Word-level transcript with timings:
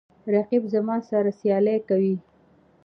رقیب 0.35 0.63
زما 0.73 0.95
سره 1.09 1.29
سیالي 1.39 1.77
کوي 1.89 2.15